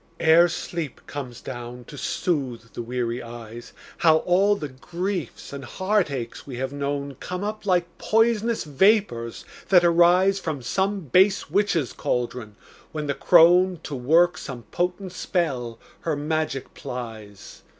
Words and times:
Ere 0.19 0.47
sleep 0.49 0.99
comes 1.05 1.41
down 1.41 1.83
to 1.83 1.95
soothe 1.95 2.73
the 2.73 2.81
weary 2.81 3.21
eyes, 3.21 3.71
How 3.99 4.17
all 4.25 4.55
the 4.55 4.67
griefs 4.67 5.53
and 5.53 5.63
heartaches 5.63 6.47
we 6.47 6.55
have 6.57 6.73
known 6.73 7.13
Come 7.19 7.43
up 7.43 7.67
like 7.67 7.85
pois'nous 7.99 8.63
vapors 8.65 9.45
that 9.69 9.83
arise 9.85 10.39
From 10.39 10.63
some 10.63 11.01
base 11.01 11.51
witch's 11.51 11.93
caldron, 11.93 12.55
when 12.91 13.05
the 13.05 13.13
crone, 13.13 13.79
To 13.83 13.93
work 13.93 14.39
some 14.39 14.63
potent 14.71 15.11
spell, 15.11 15.77
her 15.99 16.15
magic 16.15 16.73
plies. 16.73 17.61